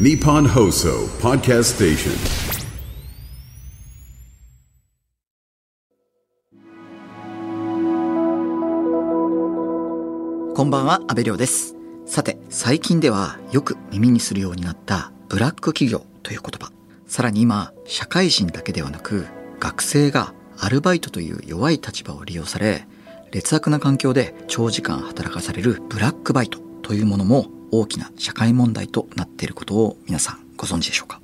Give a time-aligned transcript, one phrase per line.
[0.00, 2.12] Nippon Hoso Podcast Station.
[10.54, 11.76] こんばんは、安部亮です。
[12.06, 16.72] さて、最近ではよく耳にするようになったブラック企業という言葉。
[17.06, 19.26] さらに今、社会人だけではなく、
[19.60, 22.86] 学生がアルバイトという弱い立場を利用され、
[23.30, 31.20] 劣悪な環境で長時間働かされるブラックバイトというものも大きな社会問題となっていることを皆さんご存知でしょうか？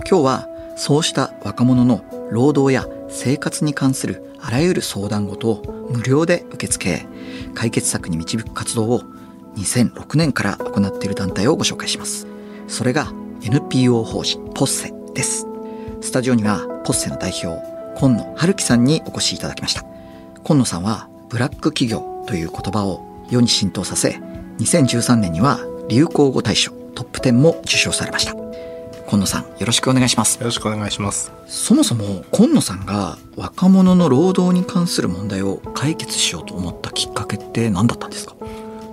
[0.00, 7.06] 今日はそうした若者の労働や生活に関するあらゆる相談事を無料で受け付け
[7.54, 9.02] 解決策に導く活動を
[9.56, 12.26] 2006年から行っている団体をご紹介します。
[12.66, 15.46] それが NPO 法人ポッセです。
[16.00, 17.60] スタジオにはポッセの代表
[17.96, 19.84] 今野春樹さんにお越しいただきました。
[20.42, 24.20] 今野さんはブラック企業という言葉を世に浸透させ
[24.58, 28.34] 2013年には流行語大賞トップ10も受賞されました。
[29.08, 30.38] 今野さんよろしくお願いします。
[30.38, 31.32] よろしくお願いします。
[31.46, 38.34] そもそも今野さんが若者の労働に関する問題を解決しようと思ったきっかけって何だったんですか？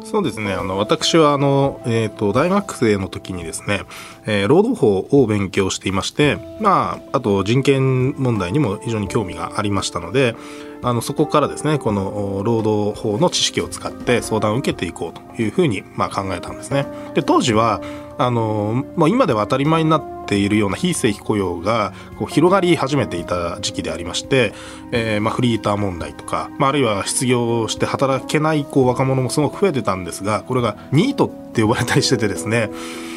[0.05, 0.53] そうですね。
[0.53, 3.81] あの、私は、あの、えっ、と、大学生の時にですね、
[4.27, 10.35] えー労働法を勉強していまして、まあ、あと人権問題にも非常に興味がありましたので、
[10.83, 16.85] あの、そこからですね、この労働法の知識を使って相談を受けていこうというふうに、まあ、考えたんですね。
[17.15, 17.81] で、当時は、
[18.17, 24.53] あの、まあ、今では当たり前になってているような非正規雇用がこう広がり始めていた時期でありまして、
[24.91, 32.69] えーまあ、フリーター問題とか、まあ、あるいは失業して働けないこう若者もすごく増えてたんですが、これがニートって呼ばれたりしててですね、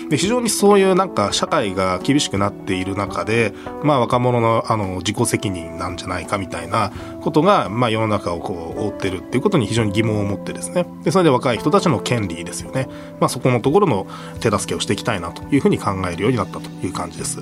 [0.08, 10.86] で非常にそういうなんか社会が厳しくなっている中で、まあ、若者のあの自己責任なんじゃないかみたいなことが、まあ、世の中をこう覆ってるっていうことに非常に疑問を持ってですね。
[11.04, 12.88] でそれで若い人たちの権利ですよね、
[13.20, 14.06] まあ、そこのところの
[14.40, 17.40] 手助けをしていきたいなというふうに考えるようになったという感じです。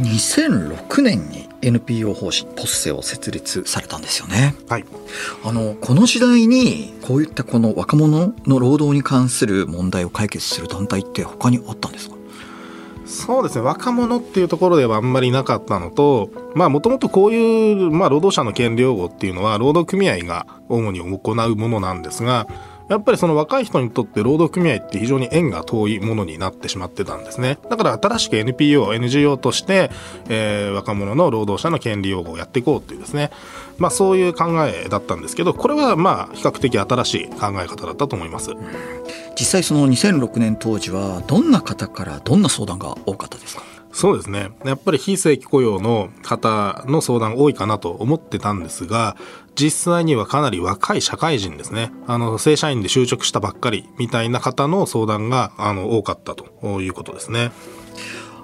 [0.00, 4.54] 2006年に NPO 法人ポッセを設立されたんですよね。
[4.68, 4.84] はい。
[5.44, 12.14] あのこの時代にこういったこの若者の労働に関する問題を解決する団体って他にあったんですか？
[13.06, 13.62] そうですね。
[13.62, 22.46] 若者っていうところではあんまりなかったのとまあもともとこういう、まあ、労働者の権利擁護っていうのは労働組合が主に行うものなんですが
[22.88, 27.58] やっぱりその若い人にとって労働組合って非常に縁が遠いものになってしまってたんですね。
[27.70, 29.90] だから新しく NPO、NGO として、
[30.28, 33.30] えー若者の労働者の権利擁護をやっていこうっていうですね。
[33.78, 38.50] まあそういう考えだったんですけど、これはまあ比較的新しい考え方だったと思います。
[39.38, 43.62] 実際その2006年当時はどんな方からどんな相談が多かったですか？
[43.94, 44.50] そうですね。
[44.64, 49.16] やっぱり非正規雇用の方の相談多いかなと思ってたんですが、
[49.54, 51.92] 実際にはかなり若い社会人ですね。
[52.08, 57.52] あの、正社員で就職したばっかりみたいな方の相談が、あの、多かったということですね。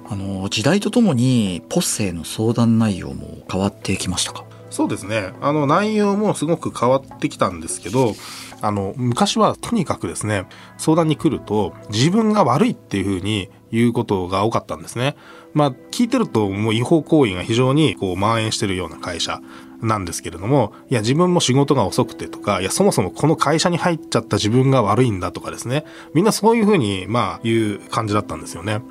[0.08, 4.44] あの時代とともにポッセへの相談内容も変わってきましたか？
[4.70, 5.32] そうですね。
[5.40, 8.14] あの、内容もすごく変わってきたんですけど、
[8.60, 10.46] あの、昔はとにかくですね、
[10.78, 15.16] 相談に来ると、自分が悪いっていうふうに言うことが多かったんですね。
[15.54, 19.40] まあ、聞いてると、もう違法行為が非常にこう蔓延してるような会社
[19.82, 25.84] なんですけれども、いや、自分も仕事が遅くてとか、いや、そもそもこの会社に入っちゃった自分が悪いんだとかですね、
[26.14, 28.82] みんなそういうふうに、まあ、言う感じだったんですよね。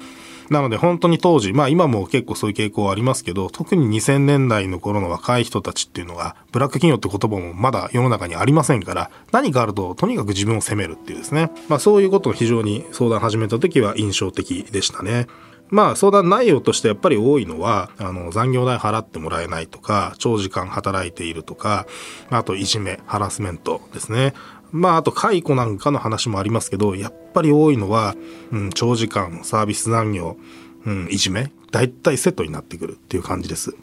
[0.50, 11.52] なので本当に当時、まあ今も結構そういう傾向はありますけど、特に2000年代の頃の若い人たちっていうのが、ブラック企業って言葉もまだ世の中にありませんから、何かあるととにかく自分を責めるっていうですね。
[11.68, 15.28] まあそういうことを非常に相談始めた時は印象的でしたね。
[15.70, 21.86] まあ相談内容としてやっぱり多いのは、あの残業代払ってもらえないとか、長時間働いているとか、
[22.30, 24.34] あといじめ、ハラスメントですね。
[24.72, 28.16] まあ、あと解雇なんかの話もありますけど、やっぱり多いのは、
[28.52, 30.38] うん、長時間、サービス残業、
[30.86, 33.76] うん、いじめ、大体セットになってくるっていう感じです。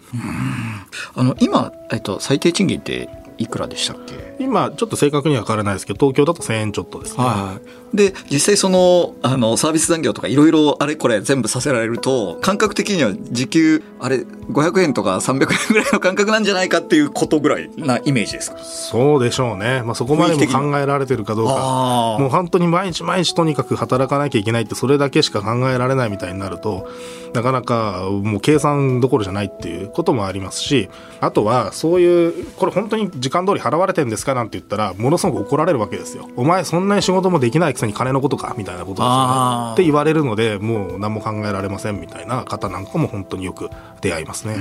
[1.14, 3.08] あの今、えっと、最低賃金って
[3.38, 4.36] いくらでしたっけ？
[4.38, 7.24] 今、ちょっと正確には分からないですけど、東京だと1000円ちょっとですね。
[7.24, 7.85] はい。
[7.96, 18.59] で、実際その、あの、サービス残業とかいろいろあれこれ全部させられると、感覚的には時給、あれ、500円とか300円ぐらいの感覚なんじゃないかっていうことぐらいなイメージですか？
[18.59, 19.82] そうでしょうね。
[19.82, 22.16] まあ、そこまでも考えられてるかどうか。
[22.21, 26.88] もう本当に毎日毎日とにかく働かなきゃいけないってそれだけしか考えられないみたいになると、
[27.34, 30.88] なかなかもう計算どころじゃないっていうこともありますし、
[31.21, 36.28] あとはそういう、これ本当に時間通り払われてんですかなんて言ったら、ものすごく怒られるわけですよ。
[36.36, 39.72] お前そんなに仕事もできないくせに金のことかみたいなことですよね。
[39.72, 44.56] って言われるので、もう何も考えられませんみたいな方なんかも本当によく出会いますね。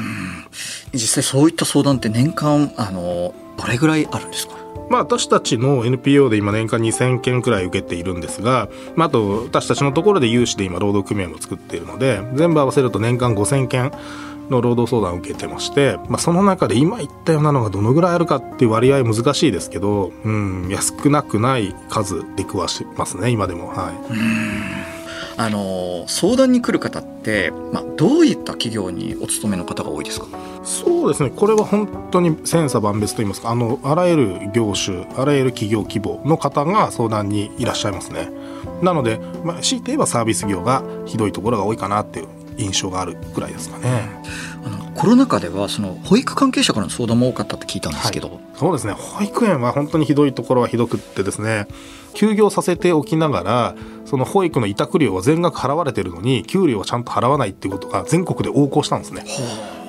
[0.94, 4.56] 実際そういった相談って年間、あの、どれぐらいあるんですか？
[4.89, 13.92] まあ、私たちの NPO で今年間2000件くらい受けているんですが、まあ、あと私たちのところで有志で今労働組合も作っているので全部合わせると年間5000件
[14.50, 23.68] の労働相談を受けてまして、まあ、その中で今言ったようなのがどのぐらいあるかっていう割合難しいですけど、うん、安くなくない数出くわしますね今でも。
[23.68, 24.95] はい。
[25.38, 30.27] あの相談に来る方って、まあ、どういった企業にお勤めの方が多いですか？
[30.63, 31.30] そうですね。
[31.30, 38.30] これは本当に千差万別といいますかあのあらゆる業種あらゆる企業規模の方が相談にいらっしゃいますね。
[38.81, 42.27] なので、まあ、強いて言えばサービス業がひどいところが多いかなっていう
[42.57, 44.22] 印象があるぐらいですかね。
[44.66, 48.94] あのコロナ禍ではその保育関係者からの相談も多かったって聞いたんですけど、はい、そうですね。
[48.94, 51.68] 保育園は本当にひどいところはひどくってですね。
[52.13, 53.75] 休業させておきながら
[54.06, 59.25] その保育の委託料は全額払われてるのに給料はちゃんと払わないっていうことが全国で横行したんですね。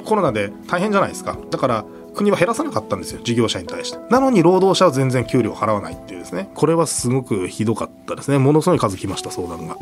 [0.05, 1.39] コロナで大変じゃないですか。
[1.51, 1.85] だから
[2.17, 3.99] 国は減らさなかったんですよ事業者に対して。
[4.11, 6.49] なのに労働者は全然給料払わないっていうですね。
[6.55, 8.39] これはすごくひどかったですね。
[8.39, 9.77] ものすごい数来ました相談が。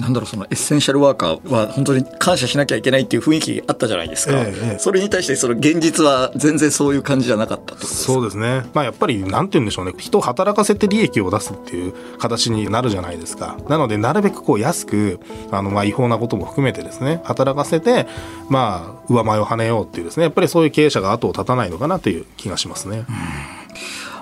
[0.00, 8.64] なんだろうそのエッセンシャルワーカーは本当に感謝しなきゃいけないっていう雰囲気あったじゃないですか、ええ、それに対してその現実は全然そういう感じじゃなかったってそうですね。
[8.72, 9.92] まあやっぱりなんて言うんでしょうね。
[9.98, 13.58] 人を働かせて利益を出すっていう形になるじゃないですか。
[13.68, 15.20] なのでなるべくこう安く
[15.50, 18.06] あのまあ違法なことも含めてですね働かせて
[18.48, 20.24] まあ上前を跳ねようっていうですね。
[20.24, 23.04] やっぱりそういう経営者が後を絶たないのかなという気がしますね。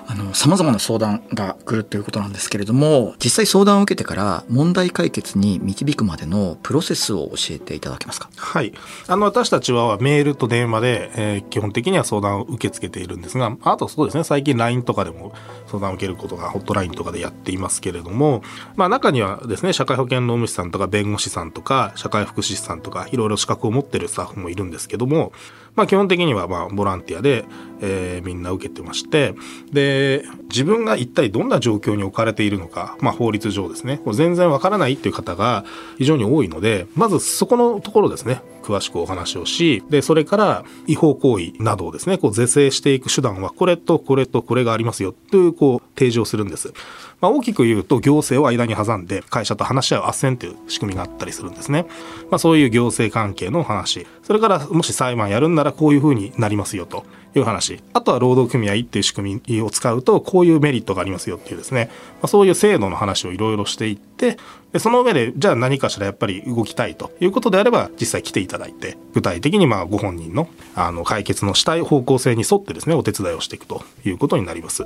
[0.07, 8.29] あの、様々な相談が来るということなんですけれども、実際相談を受けてから問題解決に導くまでのプロセスを教えていただけますか？
[8.35, 8.73] はい。
[9.07, 15.33] あの、私たちはメールと電話で、えー、基本的には相談を受け付けているんですが、あとそうですね、最近 LINE とかでも
[15.67, 18.43] 相談を受けることがホットラインとかでやっていますけれども、
[18.75, 25.31] まあ中にはですね、社会保険労務士さんとか弁護士さんとか、社会福祉士さんとか、いろいろ資格を持ってるスタッフもいるんですけども、
[25.75, 27.45] まあ基本的にはまボランティアで、
[27.81, 29.33] えー、みんな受けてまして、
[29.71, 35.65] で、自分が一体どんな状況に置かれているのか、まあ法律上ですね、全然わからないっていう方が
[35.97, 46.73] 非常に多いので、まずそこのところですね、詳しくお話をし、で、それから違法行為などをですね、こう是正していく手段はこれとこれとこれがありますよというこう提示をするんです。
[47.21, 51.85] まあ、大きく言うと行政を間に挟んで会社と話し合う斡旋という仕組みがあったりするんですね。
[52.31, 54.07] まあ、そういう行政関係の話。
[54.23, 57.81] それからもし裁判やるんならこういうふうになりますよという話。
[57.93, 61.89] あとは労働組合っていう仕組みを使うとこういうメリットがありますよっていうですね。
[62.15, 64.37] まあ、そういう制度の話をいろいろしていって、
[64.73, 74.85] でその上でじゃあ何かしらやっぱり動きたいということであれば実際来ていただいて具体的にまあご本人のあの解決のしたい方向性に沿ってですねお手伝いをしていくということになります。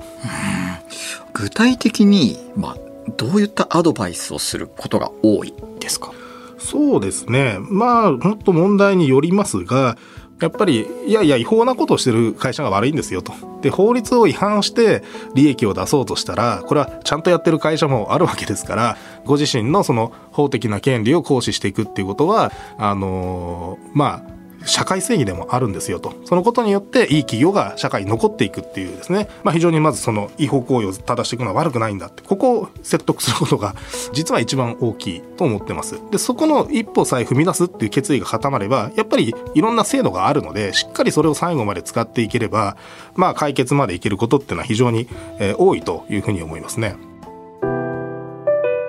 [1.34, 2.78] 具体的に、まあ、
[3.18, 6.12] どういったアドバイスをすることが多いですか？
[6.58, 7.58] そうですね。
[7.60, 9.98] まあ、もっと問題によりますが、
[10.42, 13.34] やっぱり、いやいや、違法なことをしてる会社が悪いんですよと。
[13.62, 15.02] で、法律を違反して
[15.34, 24.36] 利益を出そうとしたら、これはちゃんとやってる会社もあるわけですから、ご自身のその法的な権利を行使していくっていうことは、あのー、まあ、
[24.66, 26.14] 社会正義でもあるんですよと。
[26.26, 33.76] そのことによっていい企業が社会に残っていくっていうですね、まあ非常にまずその違法行為を正していくのは悪くないんだって、ここを説得することが
[34.14, 36.00] 実は一番大きいと思ってます。
[36.12, 42.78] で、そこの一歩さえ踏み出すっていう決意が固まれば、やっぱりいろんな制度があるので、しっかりそれを最後まで使っていければ、
[43.16, 45.08] まあ解決までいけることっていうのは非常に、
[45.40, 46.96] えー、多いというふうに思いますね。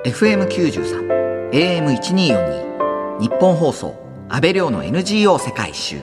[0.05, 4.06] FM93、AM1242、日本放送。
[4.29, 6.03] 安倍亮の NGO 世界一周。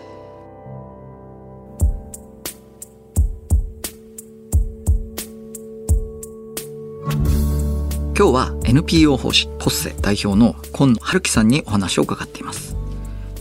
[8.16, 12.78] 今日は NPO 法師ポッセ代表の今野春樹さんにお話を伺っています。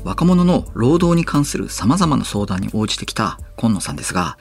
[0.02, 4.36] 若者の労働に関する様々な相談に応じてきた今野さんですが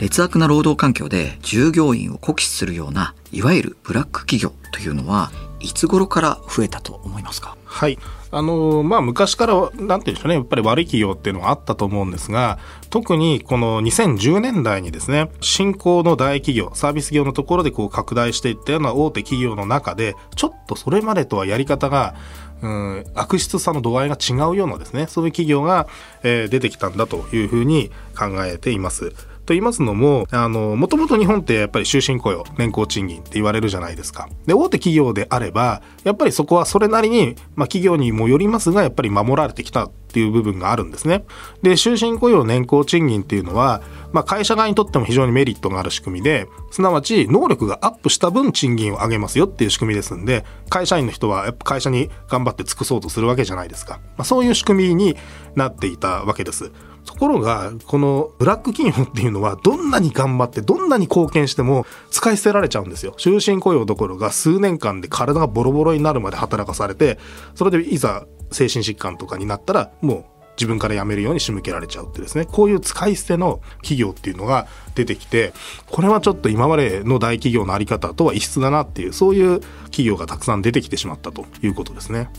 [0.00, 5.30] 劣悪な労働環境で従業員を酷使するようないわゆるブラック企業というのは
[5.64, 7.56] いつ頃から増えたと思いますか？
[7.64, 7.98] はい。
[8.30, 10.34] あのまあ昔からなんて言うんでしょうね。
[10.34, 12.58] やっぱり悪い企業っていうのはあったと思うんですが
[12.90, 22.14] 特にこの2010年代にですね新興の大企業サービス業のところでこう拡大していったような大手企業の中でちょっとそれまでとはやり方が
[22.62, 25.86] うん、悪質さの度合いが違うようなですねそういう企業が、
[26.22, 29.12] えー、出てきたんだというふうに考えています。
[29.46, 34.28] と言いますのも、あの、もともと日本ってやっぱり終身雇用、年功賃金って言われるじゃないですか。
[34.46, 41.24] で、大手企業であれば、やっぱりそこはそれなりに、まあ企業にもよりますが、やっぱり守られてきたっていう部分があるんですね。
[41.62, 43.82] で、終身雇用年功賃金っていうのは、
[44.12, 53.98] まあ、会社側にとっても非常にメリットがある仕組みで、すなわち能力がアップした分賃金を上げますよっていう仕組みですんで、会社員の人はやっぱ会社に頑張って尽くそうとするわけじゃないですか。
[54.16, 55.16] まあ、そういう仕組みに
[55.56, 56.70] なっていたわけです。
[57.14, 63.14] ところが、このブラック企業っていうのは、どんなに頑張って、どんなに貢献しても使い捨てられちゃうんですよ。
[63.16, 67.18] 終身雇用どころが数年間で体がボロボロになるまで働かされて、
[67.54, 70.24] それでいざ精神疾患とかになったら、もう
[70.56, 75.52] 自分から辞めるように仕向けられちゃうってですねこういう使い捨ての企業っていうのが出てきて
[75.86, 82.30] これはちょっと今までの大企業の在り方とは異質だなっていうそういう企業がたくさん出てきてしまったということですね。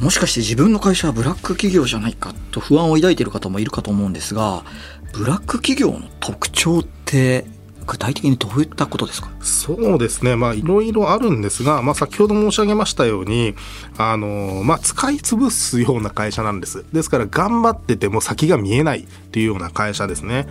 [0.00, 4.64] もしかして自分の会社はブラック企業じゃないかと不安を抱いている方もいるかと思うんですが
[5.12, 7.44] ブラック企業の特徴って
[7.86, 9.30] 具体的にどういったことですか？
[9.40, 10.36] そうですね。
[10.36, 13.54] まあいろいろあるんですが、まあ、先ほど申し上げましたように
[13.98, 16.84] あの、まあ、使い潰すような会社なんです。
[16.92, 20.46] ですから頑張ってても先が見えないっていうような会社ですね。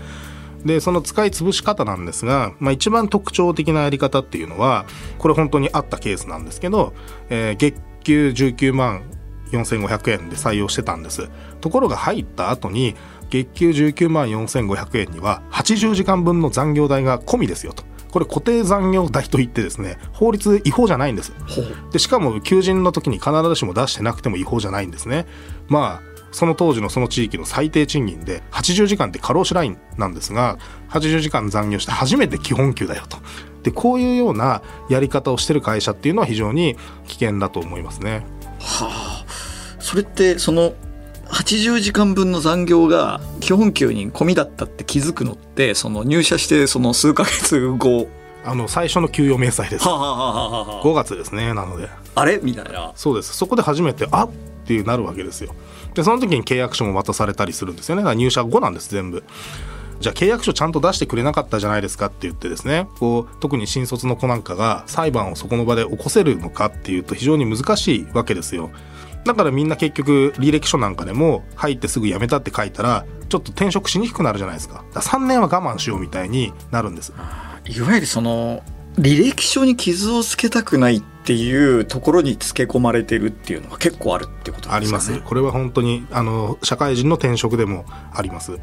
[0.66, 4.86] でその使い潰し方なんですが、まあ、一番特徴的なやり方っていうのは
[5.18, 6.94] これ本当にあったケースなんですけど、
[7.30, 9.04] えー、月給19万
[9.52, 11.30] 4500円で採用してたんです。
[11.62, 12.96] ところが入った後に
[13.32, 17.84] 月給19万4500円には80時間分の残業代が込みですよと。
[18.12, 21.34] これ固定残業代といってですね法律違法じゃないんです。
[21.92, 25.26] でしかも求人の時に必ずしも出してなくても違法じゃないんですね。
[25.68, 30.58] まあその当時のその地域の最低賃金で80時間って過労死ラインなんですが
[30.90, 33.18] 80時間残業して初めて基本給だよと。
[33.64, 36.76] でこういうようなやり方をしてる会社っていうのは非常に
[37.08, 38.26] 危険だと思いますね。
[38.60, 39.26] はあ。
[39.80, 40.74] それってその
[41.32, 48.08] 80時間分の残業が基本給に込みだったって気づくのってその入社してその数ヶ月後。
[48.44, 49.88] あの最初の給与明細です。
[49.88, 51.90] はあはあはあはあ5月ですねなので。
[52.16, 52.40] あれ？
[52.42, 52.92] みたいな。
[52.96, 53.36] そうです。
[53.36, 54.32] そこで初めてあっ
[54.66, 55.54] ていうなるわけですよ。
[55.94, 58.02] でその時に契約書も渡されたりするんですよね。
[58.02, 59.24] だから入社後なんです全部。
[60.00, 62.88] じゃあ契約書ちゃんと出してくれなかったじゃないですかって言ってですね。
[62.98, 68.72] こう特に新卒の子なんかが裁判をそこの場で起こせるのかっていうと非常に難しいわけですよ
[69.26, 74.84] だからみんな結局履歴書なんかでも入ってすぐ辞めたって書いたらちょっと転職しにくくなるじゃないですか。
[74.94, 77.14] か3年は我慢しようみたいになるんです。
[77.66, 78.64] いわゆるその
[78.98, 84.78] 履歴書に傷をつけたくないっていうところにつけ込まれてるっていうのは結構あるってことですかね。
[84.78, 85.20] あります。
[85.22, 88.60] これは本当にあの社会人の転職でもあります。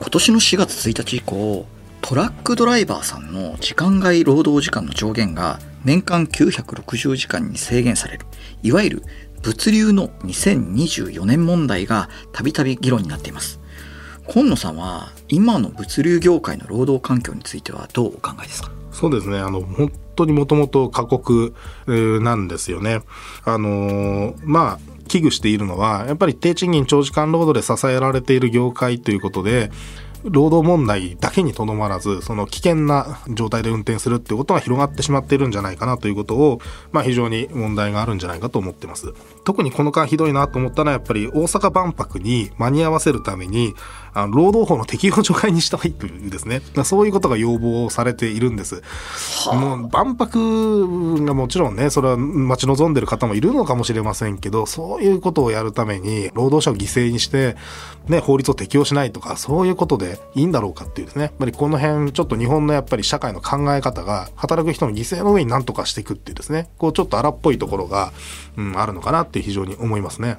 [0.00, 1.66] 今年の4月1日以降
[2.12, 8.26] トラックドライバーさんの時間外労働時間の上限が年間960時間に制限される。
[8.62, 9.02] いわゆる
[9.40, 13.60] 物流の2024年問題がたびたび議論になっています。
[14.26, 18.70] 今野さんは今の物流業界の労働環境についてはどうお考えですか？
[18.90, 19.38] そうですね。
[19.38, 21.54] あの本当にもともと過酷
[21.86, 23.00] なんですよね。
[23.46, 24.78] あのまあ
[25.08, 29.70] 危惧しているのはやっぱり低賃金長時間労働で支えられている業界ということで
[30.24, 36.60] 労働問題だけにとどまらず、その危険な状態で運転するっていうことが広がってしまっているんじゃないかなということを、
[36.92, 39.14] まあ非常に問題があるんじゃないかと思ってます。
[39.44, 43.74] 特にこの間ひどいなと思ったのはやっぱり大阪万博に間に合わせるために、
[44.14, 48.82] あの労働法の適用除外にしたいというですね、そういうことが要望されているんです。
[49.52, 57.56] もう万博がもちろんね、それは待ち望んでる方もいるのかもしれませんけど、そういうことをやるために労働者を犠牲にして、
[58.06, 68.12] ね、法律を適用しないとか、そういうことでいいんだろうかっていうですね、やっぱりこの辺、ちょっと日本のやっぱり社会の考え方が、働く人の犠牲の上に何とかしていくっていうですね、こうちょっと荒っぽいところが、
[68.56, 70.36] うん、あるのかなって非常に思いますね。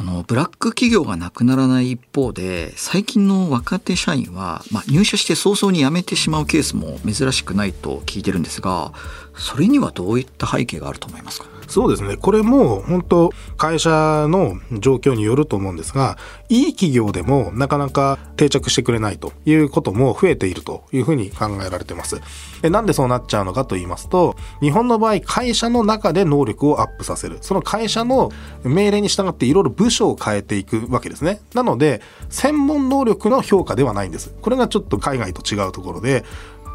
[0.00, 8.92] あのブラック企業がなくならない一方で最近の若手社員は、まあ、入社して早々に辞めてしまうケースも珍しくないと聞いてるんですが
[9.34, 11.57] それにはどういった背景があると思いますか？
[11.68, 12.16] そうですね。
[12.16, 16.16] これも本当会社の状況によると思うんですが、
[16.48, 22.20] いい企業でもなかなか定着してくれないということも増えているというふうに考えられています。
[22.62, 27.38] でなんでそうなっちゃうのかと言いますと、日本の場合会社の中で能力をアップさせる。
[27.42, 28.32] その会社の
[28.64, 31.40] 命令に従っていろいろ部署を変えていくわけですね。
[31.54, 34.34] なので、専門能力の評価ではないんです。
[34.40, 36.24] これがちょっと海外と違うところで、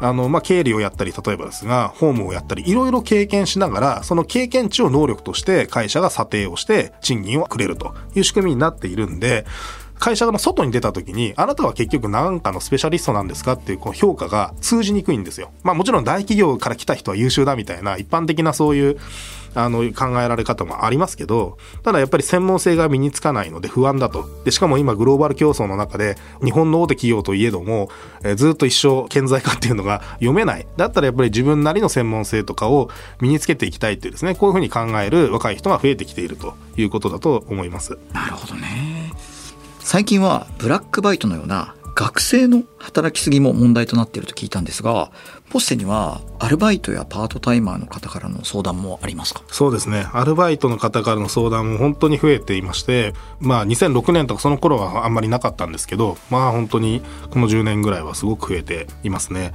[0.00, 9.46] あの、まあ、経理をやったり、例えばですが、ホームをやったり、いろいろ経験しながら、その経験値を能力として会社が査定をして賃金をくれるという仕組みになっているんで、
[9.98, 15.50] 会社の外に出た時に、あなたは結局何かのスペシャリストなんですかっていうこう評価が通じにくいんですよ。
[15.62, 18.98] まあもちろん大企業から来た人は優秀だみたいな一般的なそういう
[19.54, 24.28] あの考えられ方もありますけどただやっぱり専門性が身につかないので不安だと。
[24.44, 27.88] でしかも今グローバル競争の中で日本の大手企業といえども、
[28.22, 30.66] えずっと一生顕在化っていうのが読めない。
[30.76, 37.98] だったらやっぱり自分なりの専門性とかを身につけていきたいっていうですねこういうふうに考える若い人が増えてきているということだと思います。
[38.12, 39.12] なるほどね。
[39.80, 45.12] 最近はブラックバイトのような学生の働きすぎも問題となっていると聞いたんですが
[45.54, 49.44] ポッセにはアルバイトやパートタイマーの方からの相談もありますか？
[49.46, 50.04] そうですね。
[50.12, 59.54] アルバイトの方からの相談も本当に増えていまして、まあ2006年とかその頃はあんまりなかったんですけど、まあ本当にこの10年ぐらいはすごく増えていますね。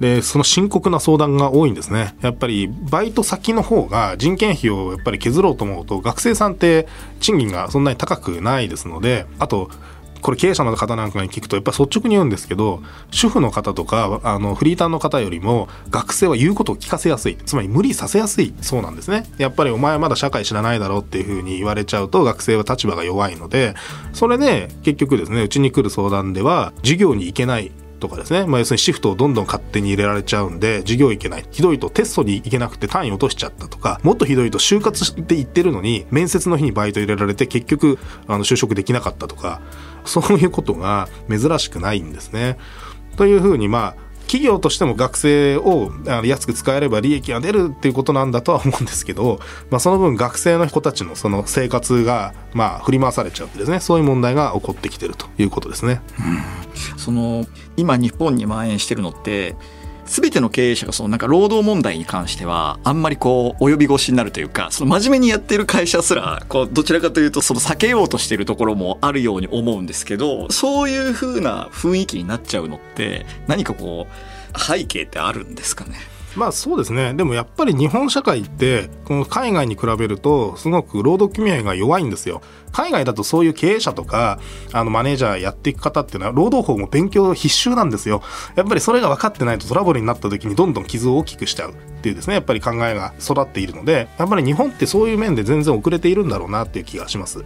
[0.00, 2.16] で、その深刻な相談が多いんですね。
[2.22, 6.88] やっぱりバイト先の方が人件費をやっぱり削ろうと思うと学生さんって
[7.20, 9.70] 賃金がそんなに高くないですので、あと
[10.20, 17.36] これ経営者の方なんかに聞くとやっぱ率直に言うんですけど主婦の方とかあのフリーターの方よりも学生は言うことを聞かせやすい。
[17.36, 18.54] つまり無理させやすい。
[18.60, 19.24] そうなんですね。
[19.38, 23.74] やっぱりお前はまだ社会知らないだろうっていうふうに言われちゃうと学生は立場が弱いので
[24.12, 31.46] それで結局ですねうちに来る相談では授業に行けないとかですね、まあ、要するにシフトをどんどん勝手に入れられちゃうんで授業行けない。
[31.50, 39.60] ひどいとテストに行けなくて単位落としちゃったとかもっとひどいと就活で行ってるのに面接の日にバイト入れられて結局あの就職できなかったとか
[40.06, 42.58] そういうことが珍しくないんですね。
[43.16, 45.92] というふうにまあ企業としても学生を
[46.24, 49.38] 安く使えれば利益が出るっていうことなんだとは思うんですけど、
[49.70, 56.00] まあ、その分学生の人たちのその生活がまあ振り回されちゃうってですねそういう問題が起こってきてるということですね。
[56.18, 56.66] うん
[56.98, 57.46] その
[57.76, 59.56] 今日本に蔓延してるのって
[60.06, 74.06] 全ての経営者がそのなんか労働問題に関してはあんまりこう及び腰になるというかその真面目にやってる会社すらこうどちらかというとその避けようとしてるところもあるように思うんですけどそういう風な雰囲気になっちゃうのって何かこ
[74.54, 75.98] う背景ってあるんですかね？
[76.36, 77.14] まあそうですね。
[77.14, 82.42] でもやっぱり日本社会って、この海外に比べると、すごく労働組合が弱いんですよ。
[82.76, 84.38] 海外だとそういう経営者とか、
[84.74, 88.20] あのマネージャーやっていく方っていうのは、労働法も勉強必修なんですよ。
[88.54, 97.42] やっぱりそれが分かってないとトラブルになった時にどんどん傷を大きくしちゃうっていうですね、やっぱり考えが育っているので、やっぱり日本ってそういう面で全然遅れているんだろうなっていう気がします。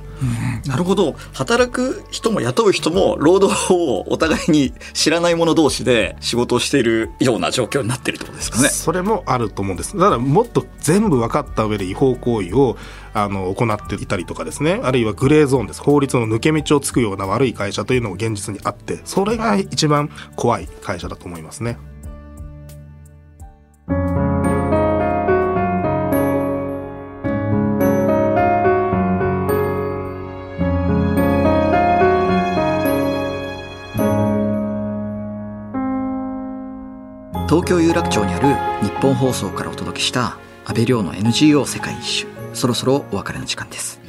[0.66, 9.96] なるほど働く人も雇う人も労働法をお互いに知らない者同士で仕事をしているような状況になってるってことですかねそれもあると思うんです。
[9.96, 12.76] だからもっと全部分かった上で違法行為を
[13.12, 15.82] あの行っていたりとかですね、あるいはグレーゾーンです。
[15.82, 21.78] 法律の抜け道をつくような悪い会社というのも現実にあって、それが一番怖い会社だと思いますね。
[37.50, 44.00] 東京有楽町にある日本放送からお届けした安倍亮の NGO 世界一周そろそろお別れの時間です。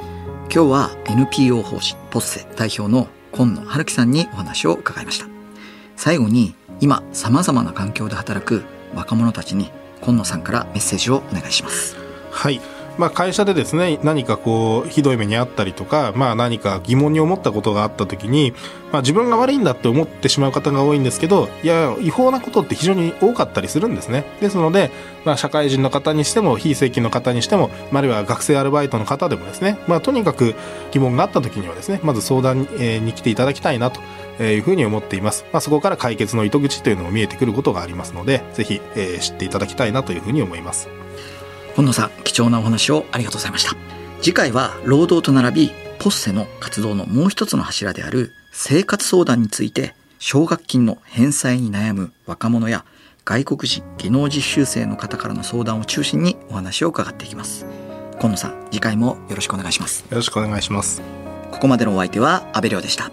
[0.54, 5.27] 今日は NPO 法人ポッセ代表の今野春樹さんにお話を伺いました。
[5.95, 11.95] 最後に今様々な環境で働く若者たちに今野さんからメッセージをお願いします。
[12.32, 12.60] はい。
[12.97, 18.54] まあ、会社でですね、何かこう、ひどい目にあったりとか、まあ、何か疑問に思ったことがあった時に、
[18.91, 24.25] まあ、自分が悪いんだって思ってしまう方が多いんですけど、いや、違法なことって非常に多かったりするんですね。
[24.41, 24.91] ですので、
[25.25, 30.56] まあ、社会人の方にしても、非正規の方にしても、まああるいは学生アルバイトの方でもですね、まあ、とにかく
[30.91, 33.99] 疑問があった時にはですね、まず相談に来ていただきたいなと。
[34.39, 35.45] いうふうに思っています。
[35.51, 41.00] まあ、そこから解決の糸口というのも見えてくることがありますので、ぜひ、えー知っていただきたいなというふうに思います。
[41.75, 43.75] 今野さん貴重なお話をありがとうございました。
[44.21, 52.86] 次回は労働と並びポッセの活動のもう一つの柱である生活相談について奨学金の返済に悩む若者や
[53.25, 57.65] 外国人技能実習生の方からの相談を中心にお話を伺っていきます。
[58.19, 60.01] 今野さん次回もよろしくお願いします。
[60.01, 61.01] よろしくお願いします。
[61.51, 63.12] ここまでのお相手は阿部亮でした